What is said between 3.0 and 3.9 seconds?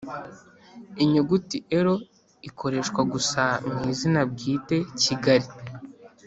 gusa mu